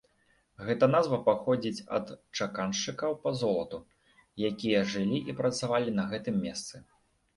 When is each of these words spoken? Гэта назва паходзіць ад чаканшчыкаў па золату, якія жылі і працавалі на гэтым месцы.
Гэта 0.67 0.85
назва 0.93 1.17
паходзіць 1.27 1.85
ад 1.97 2.07
чаканшчыкаў 2.37 3.11
па 3.25 3.35
золату, 3.41 3.77
якія 4.53 4.79
жылі 4.95 5.19
і 5.31 5.41
працавалі 5.43 5.89
на 5.99 6.03
гэтым 6.15 6.45
месцы. 6.49 6.75